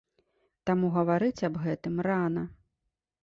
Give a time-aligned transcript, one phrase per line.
[0.69, 2.43] Таму гаварыць аб гэтым рана.